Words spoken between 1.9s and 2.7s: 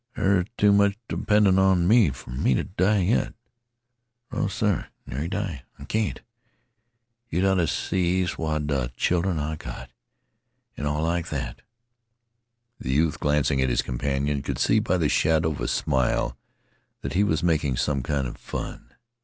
fer me t'